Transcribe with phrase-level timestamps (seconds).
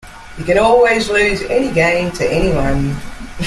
[0.39, 2.95] You can always lose any game, to anyone.